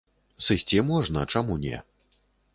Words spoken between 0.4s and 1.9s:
Сысці можна, чаму не.